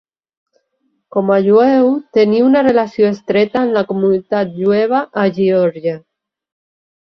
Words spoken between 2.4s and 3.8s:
una relació estreta amb